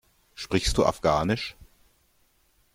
Sprichst 0.33 0.77
du 0.79 0.85
Afghanisch? 0.87 1.55